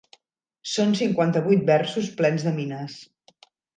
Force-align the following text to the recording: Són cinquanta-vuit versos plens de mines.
Són 0.69 0.95
cinquanta-vuit 1.01 1.61
versos 1.69 2.07
plens 2.23 2.47
de 2.47 2.55
mines. 2.57 2.97